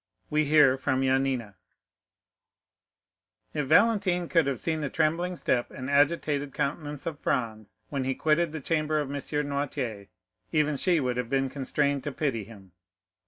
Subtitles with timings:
[0.31, 1.53] We hear From Yanina
[3.53, 8.15] If Valentine could have seen the trembling step and agitated countenance of Franz when he
[8.15, 9.17] quitted the chamber of M.
[9.17, 10.07] Noirtier,
[10.51, 12.71] even she would have been constrained to pity him.